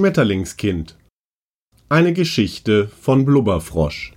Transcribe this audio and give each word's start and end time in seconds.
Schmetterlingskind. 0.00 0.96
Eine 1.90 2.14
Geschichte 2.14 2.88
von 2.88 3.26
Blubberfrosch. 3.26 4.14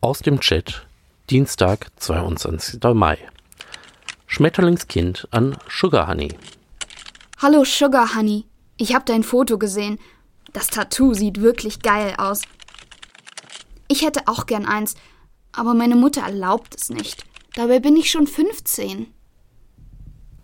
Aus 0.00 0.20
dem 0.20 0.40
Chat, 0.40 0.86
Dienstag, 1.28 1.88
22. 1.96 2.82
Mai. 2.94 3.18
Schmetterlingskind 4.26 5.28
an 5.32 5.58
Sugar 5.68 6.08
Honey. 6.08 6.34
Hallo 7.42 7.64
Sugar 7.64 8.14
Honey. 8.14 8.44
Ich 8.76 8.94
habe 8.94 9.04
dein 9.04 9.24
Foto 9.24 9.58
gesehen. 9.58 9.98
Das 10.52 10.68
Tattoo 10.68 11.12
sieht 11.12 11.40
wirklich 11.40 11.80
geil 11.80 12.14
aus. 12.16 12.42
Ich 13.88 14.06
hätte 14.06 14.28
auch 14.28 14.46
gern 14.46 14.64
eins, 14.64 14.94
aber 15.50 15.74
meine 15.74 15.96
Mutter 15.96 16.20
erlaubt 16.20 16.76
es 16.76 16.88
nicht. 16.88 17.24
Dabei 17.56 17.80
bin 17.80 17.96
ich 17.96 18.12
schon 18.12 18.28
15. 18.28 19.08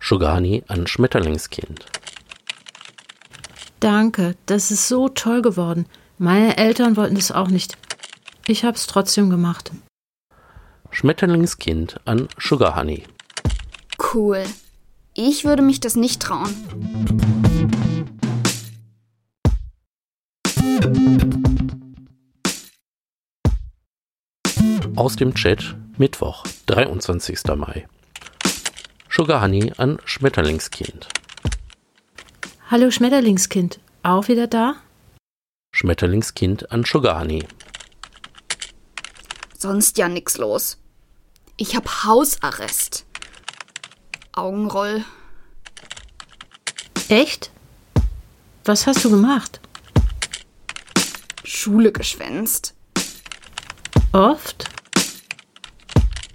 Sugar 0.01 0.35
Honey 0.35 0.65
an 0.67 0.89
Schmetterlingskind. 0.89 1.87
Danke, 3.79 4.35
das 4.47 4.73
ist 4.73 4.89
so 4.89 5.09
toll 5.09 5.41
geworden. 5.41 5.87
Meine 6.19 6.57
Eltern 6.57 6.97
wollten 6.97 7.17
es 7.17 7.31
auch 7.31 7.47
nicht. 7.47 7.79
Ich 8.49 8.65
hab's 8.65 8.89
trotzdem 8.89 9.31
gemacht. 9.31 9.71
Schmetterlingskind 10.91 12.01
an 12.07 12.29
Sugar 12.39 12.75
Honey. 12.75 13.05
Cool. 14.12 14.43
Ich 15.21 15.45
würde 15.45 15.63
mich 15.63 15.81
das 15.81 15.97
nicht 15.97 16.23
trauen. 16.23 16.55
Aus 24.95 25.17
dem 25.17 25.35
Chat, 25.35 25.75
Mittwoch, 25.97 26.45
23. 26.67 27.41
Mai. 27.57 27.89
Sugar 29.11 29.43
Honey 29.43 29.73
an 29.77 29.99
Schmetterlingskind. 30.05 31.09
Hallo 32.71 32.93
Schmetterlingskind, 32.93 33.81
auch 34.05 34.29
wieder 34.29 34.47
da? 34.47 34.77
Schmetterlingskind 35.73 36.71
an 36.71 36.85
Sugar 36.85 37.19
Honey. 37.19 37.45
Sonst 39.59 39.99
ja 39.99 40.09
nix 40.09 40.39
los. 40.39 40.79
Ich 41.57 41.75
hab 41.75 42.05
Hausarrest. 42.05 43.08
Augenroll. 44.39 45.05
Echt? 47.08 47.50
Was 48.64 48.86
hast 48.86 49.05
du 49.05 49.11
gemacht? 49.11 49.61
Schule 51.44 51.91
geschwänzt. 51.91 52.75
Oft? 54.12 54.69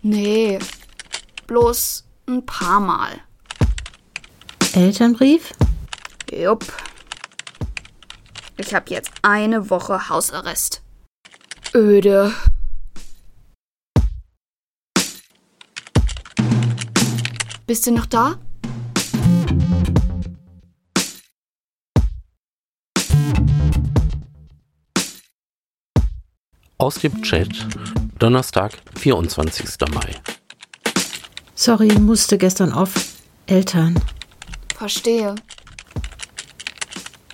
Nee, 0.01 0.59
bloß 1.47 2.03
ein 2.27 2.45
paar 2.45 2.79
Mal. 2.79 3.21
Elternbrief? 4.73 5.53
Jupp. 6.31 6.65
Ich 8.57 8.73
hab 8.73 8.89
jetzt 8.89 9.11
eine 9.21 9.69
Woche 9.69 10.09
Hausarrest. 10.09 10.81
Öde. 11.73 12.33
Bist 17.65 17.87
du 17.87 17.91
noch 17.91 18.05
da? 18.05 18.37
Aus 26.77 26.95
dem 26.95 27.21
Chat, 27.21 27.47
Donnerstag, 28.19 28.73
24. 28.99 29.65
Mai. 29.93 30.13
Sorry, 31.55 31.87
musste 31.99 32.37
gestern 32.37 32.73
off. 32.73 32.93
Eltern. 33.45 33.97
Verstehe. 34.75 35.35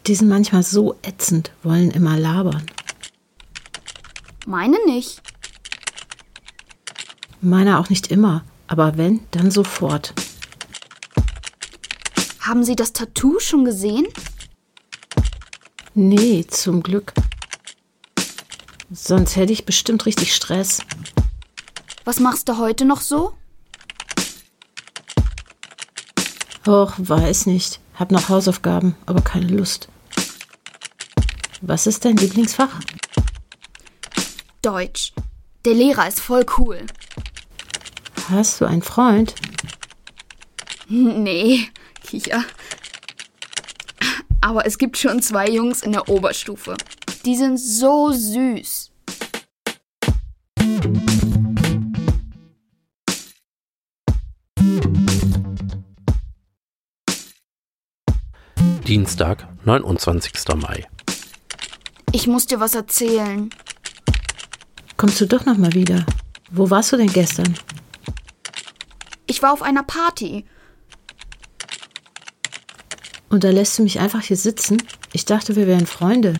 Die 0.05 0.13
sind 0.13 0.29
manchmal 0.29 0.61
so 0.61 0.95
ätzend, 1.01 1.51
wollen 1.63 1.89
immer 1.89 2.17
labern. 2.19 2.67
Meine 4.45 4.77
nicht. 4.85 5.23
Meiner 7.41 7.79
auch 7.79 7.89
nicht 7.89 8.11
immer, 8.11 8.43
aber 8.69 8.97
wenn, 8.97 9.21
dann 9.31 9.51
sofort. 9.51 10.13
Haben 12.39 12.63
Sie 12.63 12.75
das 12.75 12.93
Tattoo 12.93 13.39
schon 13.39 13.65
gesehen? 13.65 14.07
Nee, 15.95 16.45
zum 16.47 16.81
Glück. 16.83 17.13
Sonst 18.91 19.35
hätte 19.35 19.53
ich 19.53 19.65
bestimmt 19.65 20.05
richtig 20.05 20.33
Stress. 20.33 20.81
Was 22.05 22.19
machst 22.19 22.47
du 22.47 22.57
heute 22.57 22.85
noch 22.85 23.01
so? 23.01 23.33
Och, 26.67 26.93
weiß 26.97 27.47
nicht. 27.47 27.79
Hab 27.95 28.11
noch 28.11 28.29
Hausaufgaben, 28.29 28.95
aber 29.07 29.21
keine 29.21 29.47
Lust. 29.47 29.89
Was 31.61 31.87
ist 31.87 32.05
dein 32.05 32.17
Lieblingsfach? 32.17 32.79
Deutsch. 34.61 35.11
Der 35.65 35.73
Lehrer 35.73 36.07
ist 36.07 36.19
voll 36.19 36.45
cool. 36.57 36.85
Hast 38.29 38.61
du 38.61 38.65
einen 38.65 38.81
Freund? 38.81 39.33
Nee, 40.91 41.69
Kicher. 42.03 42.43
Aber 44.41 44.65
es 44.65 44.79
gibt 44.79 44.97
schon 44.97 45.21
zwei 45.21 45.47
Jungs 45.47 45.83
in 45.83 45.91
der 45.91 46.09
Oberstufe. 46.09 46.75
Die 47.25 47.35
sind 47.35 47.59
so 47.59 48.11
süß. 48.11 48.91
Dienstag, 58.87 59.47
29. 59.65 60.33
Mai. 60.55 60.87
Ich 62.11 62.25
muss 62.25 62.47
dir 62.47 62.59
was 62.59 62.73
erzählen. 62.73 63.51
Kommst 64.97 65.21
du 65.21 65.27
doch 65.27 65.45
noch 65.45 65.57
mal 65.57 65.73
wieder? 65.73 66.03
Wo 66.49 66.71
warst 66.71 66.91
du 66.91 66.97
denn 66.97 67.13
gestern? 67.13 67.53
Ich 69.39 69.43
war 69.43 69.53
auf 69.53 69.61
einer 69.61 69.83
Party. 69.83 70.43
Und 73.29 73.45
da 73.45 73.51
lässt 73.51 73.79
du 73.79 73.83
mich 73.83 73.97
einfach 74.01 74.21
hier 74.21 74.35
sitzen? 74.35 74.83
Ich 75.13 75.23
dachte, 75.23 75.55
wir 75.55 75.65
wären 75.65 75.87
Freunde. 75.87 76.35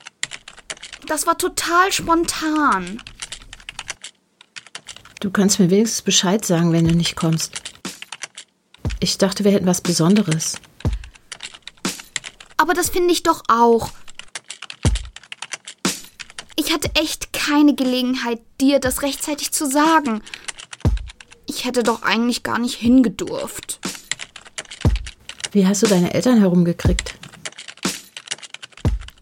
Das 1.08 1.26
war 1.26 1.38
total 1.38 1.94
spontan. 1.94 3.02
Du 5.22 5.32
kannst 5.32 5.62
mir 5.62 5.70
wenigstens 5.70 6.02
Bescheid 6.02 6.44
sagen, 6.44 6.74
wenn 6.74 6.90
du 6.90 6.94
nicht 6.94 7.16
kommst. 7.16 7.62
Ich 9.00 9.18
dachte, 9.18 9.46
wir 9.46 9.54
hätten 9.54 9.66
was 9.66 9.80
Besonderes. 9.80 10.58
Aber 12.58 12.74
das 12.74 12.90
finde 12.90 13.14
ich 13.14 13.24
doch 13.24 13.44
auch. 13.48 13.92
Ich 16.58 16.74
hatte 16.74 16.94
echt 16.96 17.32
keine 17.32 17.76
Gelegenheit, 17.76 18.42
dir 18.60 18.80
das 18.80 19.04
rechtzeitig 19.04 19.54
zu 19.54 19.70
sagen. 19.70 20.22
Ich 21.50 21.66
hätte 21.66 21.82
doch 21.82 22.04
eigentlich 22.04 22.44
gar 22.44 22.60
nicht 22.60 22.76
hingedurft. 22.76 23.80
Wie 25.52 25.66
hast 25.66 25.82
du 25.82 25.88
deine 25.88 26.14
Eltern 26.14 26.38
herumgekriegt? 26.38 27.16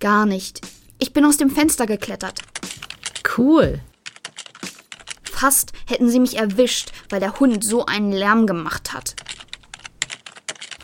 Gar 0.01 0.25
nicht. 0.25 0.59
Ich 0.99 1.13
bin 1.13 1.23
aus 1.23 1.37
dem 1.37 1.49
Fenster 1.49 1.87
geklettert. 1.87 2.41
Cool. 3.37 3.79
Fast 5.23 5.71
hätten 5.85 6.09
sie 6.09 6.19
mich 6.19 6.37
erwischt, 6.37 6.91
weil 7.09 7.21
der 7.21 7.39
Hund 7.39 7.63
so 7.63 7.85
einen 7.85 8.11
Lärm 8.11 8.45
gemacht 8.45 8.91
hat. 8.91 9.15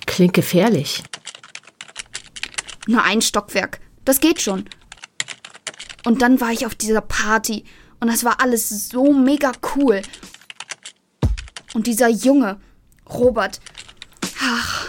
Klingt 0.05 0.33
gefährlich. 0.33 1.03
Nur 2.87 3.03
ein 3.03 3.21
Stockwerk. 3.21 3.81
Das 4.05 4.21
geht 4.21 4.39
schon. 4.41 4.63
Und 6.05 6.21
dann 6.21 6.39
war 6.39 6.53
ich 6.53 6.65
auf 6.65 6.75
dieser 6.75 7.01
Party 7.01 7.65
und 7.99 8.07
das 8.07 8.23
war 8.23 8.39
alles 8.39 8.69
so 8.87 9.11
mega 9.11 9.51
cool. 9.75 10.01
Und 11.73 11.87
dieser 11.87 12.07
Junge, 12.07 12.59
Robert, 13.09 13.59
ach. 14.39 14.87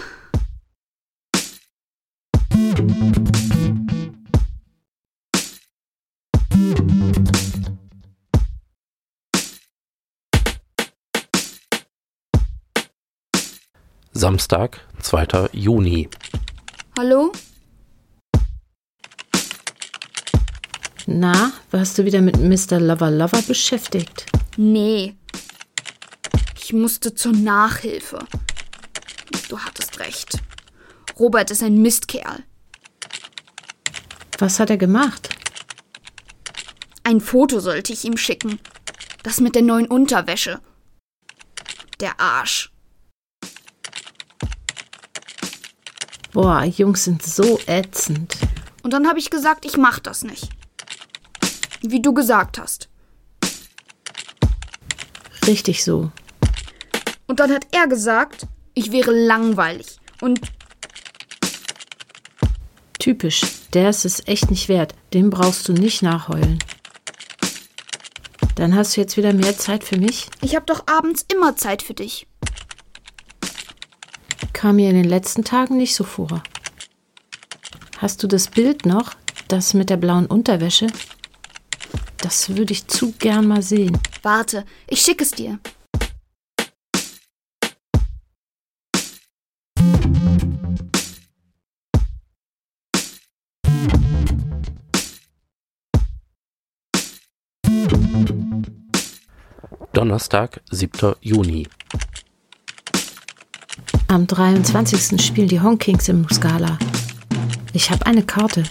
Samstag, 14.13 14.81
2. 15.01 15.51
Juni. 15.53 16.09
Hallo? 16.99 17.33
Na, 21.07 21.53
warst 21.71 21.99
du 21.99 22.05
wieder 22.05 22.21
mit 22.21 22.39
Mr. 22.39 22.79
Lover 22.79 23.11
Lover 23.11 23.43
beschäftigt? 23.43 24.27
Nee. 24.57 25.15
Musste 26.75 27.15
zur 27.15 27.33
Nachhilfe. 27.33 28.27
Du 29.49 29.59
hattest 29.59 30.01
recht. 30.01 30.39
Robert 31.19 31.51
ist 31.51 31.63
ein 31.63 31.81
Mistkerl. 31.81 32.43
Was 34.39 34.59
hat 34.59 34.71
er 34.71 34.77
gemacht? 34.77 35.29
Ein 37.05 37.21
Foto 37.21 37.61
sollte 37.61 37.93
ich 37.93 38.05
ihm 38.05 38.17
schicken. 38.17 38.59
Das 39.23 39.41
mit 39.41 39.55
der 39.55 39.63
neuen 39.63 39.87
Unterwäsche. 39.87 40.61
Der 42.01 42.19
Arsch. 42.19 42.73
Boah, 46.33 46.65
Jungs 46.65 47.05
sind 47.05 47.23
so 47.23 47.61
ätzend. 47.67 48.37
Und 48.83 48.93
dann 48.93 49.07
habe 49.07 49.21
ich 49.21 49.31
gesagt, 49.31 49.65
ich 49.65 49.77
mach 49.77 50.01
das 50.01 50.25
nicht. 50.25 50.49
Wie 51.83 52.03
du 52.03 52.13
gesagt 52.13 52.59
hast. 52.59 52.89
Richtig 55.47 55.85
so. 55.85 56.11
Und 57.27 57.41
dann 57.41 57.53
hat 57.53 57.67
er 57.73 57.87
gesagt, 57.87 58.47
ich 58.75 58.93
wäre 58.93 59.13
langweilig. 59.13 59.99
Und 60.21 60.41
Typisch. 62.99 63.43
Der 63.75 63.91
ist 63.91 64.05
es 64.05 64.27
echt 64.27 64.51
nicht 64.51 64.69
wert. 64.69 64.95
Den 65.13 65.29
brauchst 65.29 65.69
du 65.69 65.73
nicht 65.75 66.03
nachheulen. 66.03 66.59
Dann 68.55 68.75
hast 68.75 68.97
du 68.97 69.01
jetzt 69.01 69.17
wieder 69.17 69.33
mehr 69.33 69.59
Zeit 69.59 69.85
für 69.85 69.99
mich. 69.99 70.29
ich 70.41 70.55
habe 70.55 70.65
doch 70.65 70.87
abends 70.87 71.27
immer 71.33 71.57
Zeit 71.57 71.83
für 71.83 71.95
dich. 71.95 72.27
Kam 74.53 74.77
mir 74.77 74.89
in 74.89 74.97
den 74.97 75.09
letzten 75.09 75.45
Tagen 75.45 75.77
nicht 75.77 75.95
so 75.95 76.05
vor. 76.05 76.43
Hast 77.99 78.23
du 78.23 78.27
das 78.27 78.49
Bild 78.49 78.87
noch? 78.87 79.15
Das 79.49 79.75
mit 79.75 79.91
der 79.91 79.97
blauen 79.97 80.27
Unterwäsche? 80.27 80.87
Das 82.19 82.57
würde 82.57 82.73
ich 82.73 82.87
zu 82.87 83.13
gern 83.13 83.47
mal 83.47 83.63
sehen. 83.63 83.99
Warte, 84.23 84.65
ich 84.87 85.03
schicke 85.03 85.25
es 85.25 85.33
dir. 85.33 85.59
Donnerstag, 100.05 100.61
7. 100.71 101.15
Juni. 101.23 101.67
Am 104.07 104.27
23. 104.27 105.19
spielen 105.19 105.49
die 105.49 105.63
Honkings 105.63 106.11
im 106.11 106.29
Scala. 106.29 106.79
Ich 107.73 107.91
habe 107.91 108.05
eine 108.05 108.23
Karte. 108.23 108.65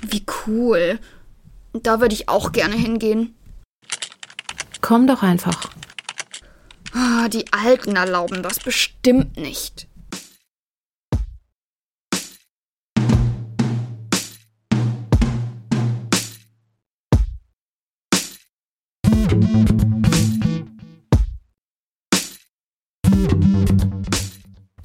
Wie 0.00 0.24
cool. 0.46 0.98
Da 1.74 2.00
würde 2.00 2.14
ich 2.14 2.30
auch 2.30 2.52
gerne 2.52 2.76
hingehen. 2.76 3.34
Komm 4.80 5.06
doch 5.06 5.22
einfach. 5.22 5.68
Ah, 6.94 7.28
die 7.28 7.44
Alten 7.52 7.96
erlauben 7.96 8.42
das 8.42 8.58
bestimmt 8.58 9.36
nicht. 9.36 9.86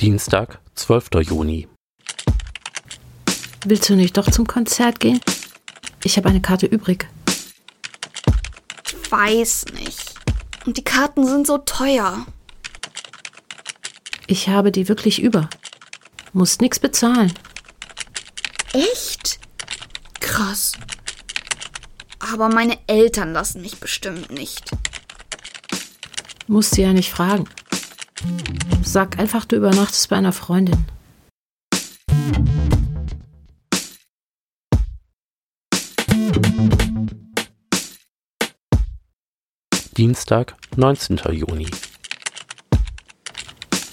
Dienstag, 0.05 0.59
12. 0.75 1.07
Juni. 1.23 1.67
Willst 3.65 3.89
du 3.89 3.95
nicht 3.95 4.15
doch 4.15 4.29
zum 4.29 4.45
Konzert 4.45 4.99
gehen? 4.99 5.19
Ich 6.03 6.15
habe 6.15 6.29
eine 6.29 6.41
Karte 6.41 6.67
übrig. 6.67 7.07
Ich 8.85 9.11
weiß 9.11 9.65
nicht. 9.73 10.13
Und 10.67 10.77
die 10.77 10.83
Karten 10.83 11.25
sind 11.25 11.47
so 11.47 11.57
teuer. 11.57 12.23
Ich 14.27 14.47
habe 14.47 14.71
die 14.71 14.87
wirklich 14.89 15.19
über. 15.19 15.49
Musst 16.33 16.61
nix 16.61 16.77
bezahlen. 16.77 17.33
Echt? 18.73 19.39
Krass. 20.19 20.73
Aber 22.19 22.49
meine 22.49 22.77
Eltern 22.85 23.33
lassen 23.33 23.63
mich 23.63 23.79
bestimmt 23.79 24.29
nicht. 24.29 24.69
Musst 26.45 26.77
du 26.77 26.83
ja 26.83 26.93
nicht 26.93 27.09
fragen. 27.09 27.49
Sag 28.83 29.19
einfach, 29.19 29.45
du 29.45 29.55
übernachtest 29.55 30.09
bei 30.09 30.15
einer 30.15 30.31
Freundin. 30.31 30.85
Dienstag, 39.97 40.55
19. 40.75 41.17
Juni. 41.31 41.67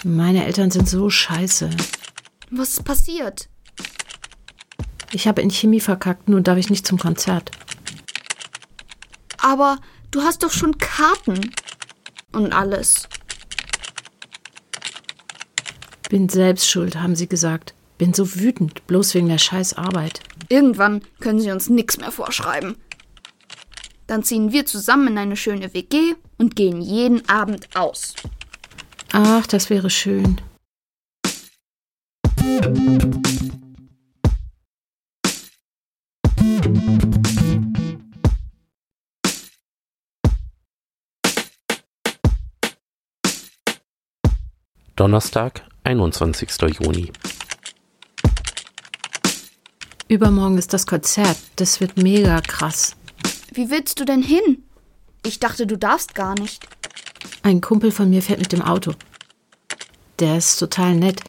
Meine 0.05 0.45
Eltern 0.45 0.71
sind 0.71 0.89
so 0.89 1.11
scheiße. 1.11 1.71
Was 2.51 2.71
ist 2.71 2.85
passiert? 2.85 3.49
Ich 5.13 5.29
habe 5.29 5.43
in 5.43 5.51
Chemie 5.51 5.81
verkackt, 5.81 6.29
nun 6.29 6.43
darf 6.43 6.59
ich 6.59 6.71
nicht 6.71 6.87
zum 6.87 6.99
Konzert. 6.99 7.51
Aber 9.39 9.79
du 10.11 10.23
hast 10.23 10.43
doch 10.43 10.51
schon 10.51 10.79
Karten. 10.79 11.53
Und 12.33 12.53
alles. 12.53 13.09
Bin 16.13 16.29
selbst 16.29 16.69
schuld, 16.69 16.97
haben 16.97 17.17
sie 17.17 17.27
gesagt. 17.27 17.73
Bin 17.97 18.13
so 18.13 18.35
wütend, 18.35 18.87
bloß 18.87 19.15
wegen 19.15 19.29
der 19.29 19.39
scheiß 19.39 19.79
Arbeit. 19.79 20.21
Irgendwann 20.51 21.01
können 21.21 21.41
sie 21.41 21.51
uns 21.51 21.71
nichts 21.71 21.97
mehr 21.97 22.11
vorschreiben. 22.11 22.77
Dann 24.07 24.23
ziehen 24.23 24.53
wir 24.53 24.67
zusammen 24.67 25.09
in 25.09 25.17
eine 25.17 25.37
schöne 25.39 25.73
WG 25.73 26.17
und 26.37 26.55
gehen 26.55 26.83
jeden 26.83 27.27
Abend 27.31 27.67
aus. 27.75 28.15
Ach, 29.13 29.47
das 29.47 29.71
wäre 29.71 29.89
schön. 29.89 30.39
Donnerstag, 44.95 45.72
21. 45.85 46.49
Juni. 46.81 47.13
Übermorgen 50.09 50.59
ist 50.59 50.73
das 50.73 50.87
Konzert. 50.87 51.37
Das 51.57 51.81
wird 51.81 51.97
mega 51.97 52.41
krass. 52.41 52.97
Wie 53.53 53.71
willst 53.71 53.99
du 53.99 54.05
denn 54.05 54.23
hin? 54.23 54.63
Ich 55.25 55.41
dachte, 55.41 55.67
du 55.67 55.77
darfst 55.77 56.15
gar 56.15 56.39
nicht. 56.39 56.67
Ein 57.43 57.61
Kumpel 57.61 57.91
von 57.91 58.11
mir 58.11 58.23
fährt 58.23 58.39
mit 58.39 58.53
dem 58.53 58.63
Auto. 58.63 58.93
Der 60.19 60.39
ist 60.39 60.59
total 60.59 60.95
nett. 60.95 61.23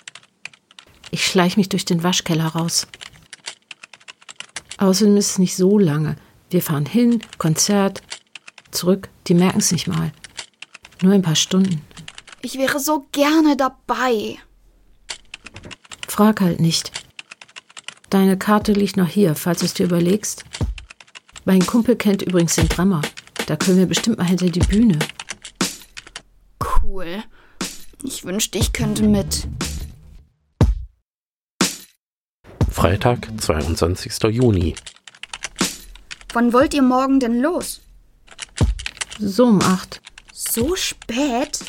Ich 1.12 1.26
schleich 1.26 1.58
mich 1.58 1.70
durch 1.70 1.86
den 1.86 2.04
Waschkeller 2.04 2.48
raus. 2.48 2.88
Außerdem 4.78 5.18
ist 5.18 5.32
es 5.32 5.40
nicht 5.40 5.56
so 5.56 5.80
lange. 5.80 6.16
Wir 6.50 6.62
fahren 6.62 6.86
hin, 6.86 7.22
Konzert, 7.38 8.02
zurück. 8.72 9.10
Die 9.28 9.34
merken 9.34 9.60
es 9.60 9.72
nicht 9.72 9.88
mal. 9.88 10.12
Nur 11.02 11.14
ein 11.14 11.22
paar 11.22 11.36
Stunden. 11.36 11.82
Ich 12.46 12.58
wäre 12.58 12.78
so 12.78 13.08
gerne 13.14 13.56
dabei. 13.56 14.38
Frag 16.10 16.42
halt 16.42 16.60
nicht. 16.60 16.92
Deine 18.10 18.38
Karte 18.38 18.74
liegt 18.74 18.98
noch 18.98 19.08
hier, 19.08 19.34
falls 19.34 19.62
du 19.62 19.66
es 19.66 19.74
dir 19.74 19.86
überlegst. 19.86 20.44
Mein 21.46 21.66
Kumpel 21.66 21.96
kennt 21.96 22.22
übrigens 22.22 22.56
den 22.56 22.68
Drummer. 22.68 23.02
Da 23.48 23.56
können 23.56 23.78
wir 23.78 23.86
bestimmt 23.86 24.18
mal 24.18 24.26
hinter 24.28 24.50
die 24.50 24.60
Bühne. 24.60 25.00
Cool. 26.60 27.24
Ich 28.04 28.26
wünschte, 28.26 28.58
ich 28.58 28.74
könnte 28.74 29.04
mit. 29.04 29.48
Freitag, 32.70 33.30
22. 33.38 34.22
Juni. 34.32 34.76
Wann 36.34 36.52
wollt 36.52 36.74
ihr 36.74 36.82
morgen 36.82 37.22
denn 37.22 37.40
los? 37.40 37.80
So 39.18 39.46
um 39.46 39.62
acht. 39.62 40.02
So 40.34 40.76
spät? 40.76 41.60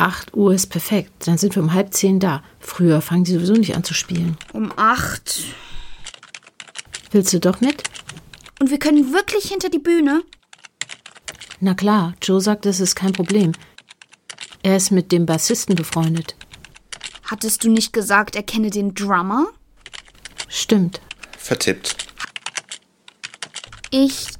8 0.00 0.34
Uhr 0.34 0.54
ist 0.54 0.68
perfekt. 0.68 1.26
Dann 1.26 1.38
sind 1.38 1.54
wir 1.54 1.62
um 1.62 1.74
halb 1.74 1.92
zehn 1.92 2.20
da. 2.20 2.42
Früher 2.58 3.00
fangen 3.00 3.24
die 3.24 3.32
sowieso 3.32 3.52
nicht 3.52 3.76
an 3.76 3.84
zu 3.84 3.94
spielen. 3.94 4.36
Um 4.52 4.72
acht. 4.76 5.42
Willst 7.10 7.32
du 7.32 7.40
doch 7.40 7.60
mit? 7.60 7.82
Und 8.60 8.70
wir 8.70 8.78
können 8.78 9.12
wirklich 9.12 9.44
hinter 9.44 9.68
die 9.68 9.78
Bühne? 9.78 10.22
Na 11.60 11.74
klar, 11.74 12.14
Joe 12.22 12.40
sagt, 12.40 12.64
das 12.64 12.80
ist 12.80 12.94
kein 12.94 13.12
Problem. 13.12 13.52
Er 14.62 14.76
ist 14.76 14.90
mit 14.90 15.12
dem 15.12 15.26
Bassisten 15.26 15.74
befreundet. 15.74 16.34
Hattest 17.24 17.64
du 17.64 17.70
nicht 17.70 17.92
gesagt, 17.92 18.36
er 18.36 18.42
kenne 18.42 18.70
den 18.70 18.94
Drummer? 18.94 19.48
Stimmt. 20.48 21.00
Vertippt. 21.38 21.96
Ich 23.90 24.39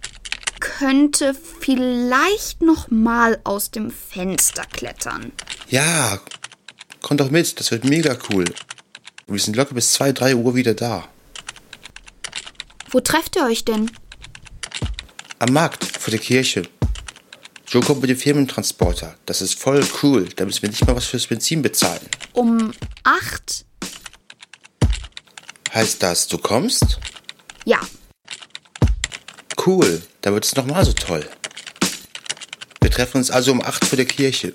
könnte 0.80 1.34
vielleicht 1.34 2.62
noch 2.62 2.90
mal 2.90 3.38
aus 3.44 3.70
dem 3.70 3.90
Fenster 3.90 4.64
klettern. 4.64 5.30
Ja, 5.68 6.18
komm 7.02 7.18
doch 7.18 7.30
mit, 7.30 7.60
das 7.60 7.70
wird 7.70 7.84
mega 7.84 8.16
cool. 8.30 8.46
Wir 9.26 9.38
sind 9.38 9.56
locker 9.56 9.74
bis 9.74 9.92
2, 9.92 10.12
3 10.12 10.36
Uhr 10.36 10.54
wieder 10.54 10.72
da. 10.72 11.06
Wo 12.88 13.00
trefft 13.00 13.36
ihr 13.36 13.44
euch 13.44 13.66
denn? 13.66 13.90
Am 15.38 15.52
Markt, 15.52 15.84
vor 15.84 16.12
der 16.12 16.20
Kirche. 16.20 16.62
Joe 17.68 17.82
kommt 17.82 18.00
mit 18.00 18.08
dem 18.08 18.16
Firmentransporter. 18.16 19.16
Das 19.26 19.42
ist 19.42 19.60
voll 19.60 19.86
cool. 20.02 20.30
Da 20.34 20.46
müssen 20.46 20.62
wir 20.62 20.70
nicht 20.70 20.86
mal 20.86 20.96
was 20.96 21.04
fürs 21.04 21.26
Benzin 21.26 21.60
bezahlen. 21.60 22.00
Um 22.32 22.72
acht? 23.04 23.66
Heißt 25.74 26.02
das, 26.02 26.26
du 26.26 26.38
kommst? 26.38 26.98
Ja, 27.66 27.80
Cool, 29.66 30.00
dann 30.22 30.32
wird 30.32 30.46
es 30.46 30.56
nochmal 30.56 30.86
so 30.86 30.94
toll. 30.94 31.28
Wir 32.80 32.90
treffen 32.90 33.18
uns 33.18 33.30
also 33.30 33.52
um 33.52 33.62
8 33.62 33.84
vor 33.84 33.96
der 33.96 34.06
Kirche. 34.06 34.54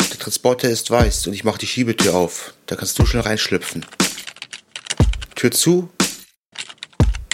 Der 0.00 0.18
Transporter 0.18 0.68
ist 0.68 0.90
weiß 0.90 1.28
und 1.28 1.32
ich 1.32 1.44
mache 1.44 1.58
die 1.58 1.68
Schiebetür 1.68 2.14
auf. 2.14 2.54
Da 2.66 2.74
kannst 2.74 2.98
du 2.98 3.06
schon 3.06 3.20
reinschlüpfen. 3.20 3.86
Tür 5.36 5.52
zu 5.52 5.90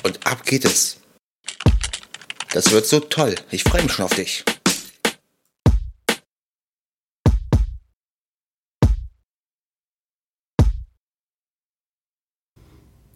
und 0.03 0.27
ab 0.27 0.45
geht 0.45 0.67
es. 0.67 0.99
Das 2.53 2.73
wird 2.73 2.85
so 2.85 3.01
toll. 3.01 3.37
Ich 3.51 3.65
freue 3.65 3.83
mich 3.83 3.93
schon 3.93 4.05
auf 4.05 4.15
dich. 4.15 4.45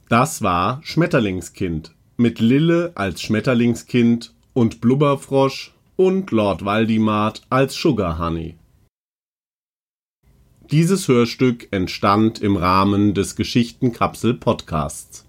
Das 0.09 0.41
war 0.41 0.81
Schmetterlingskind 0.83 1.93
mit 2.19 2.41
Lille 2.41 2.91
als 2.97 3.23
Schmetterlingskind 3.23 4.35
und 4.53 4.81
Blubberfrosch 4.81 5.73
und 5.95 6.33
Lord 6.33 6.65
Waldimart 6.65 7.43
als 7.49 7.75
Sugar 7.75 8.19
Honey. 8.19 8.57
Dieses 10.73 11.07
Hörstück 11.07 11.69
entstand 11.71 12.41
im 12.41 12.57
Rahmen 12.57 13.15
des 13.15 13.37
Geschichtenkapsel 13.37 14.35
Podcasts. 14.35 15.28